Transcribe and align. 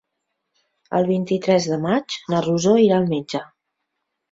El 0.99 1.05
vint-i-tres 1.09 1.69
de 1.75 1.79
maig 1.85 2.17
na 2.33 2.41
Rosó 2.49 2.75
irà 2.87 2.99
al 3.03 3.09
metge. 3.15 3.45